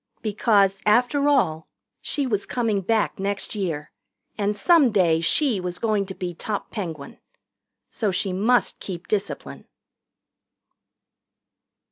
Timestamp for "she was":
2.01-2.47, 5.21-5.77